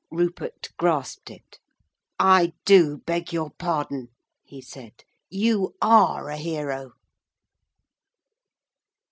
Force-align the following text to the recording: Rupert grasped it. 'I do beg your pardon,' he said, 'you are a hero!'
Rupert 0.09 0.69
grasped 0.77 1.29
it. 1.29 1.59
'I 2.19 2.53
do 2.65 2.97
beg 3.05 3.31
your 3.31 3.51
pardon,' 3.59 4.09
he 4.43 4.59
said, 4.59 5.03
'you 5.29 5.75
are 5.79 6.29
a 6.31 6.37
hero!' 6.37 6.93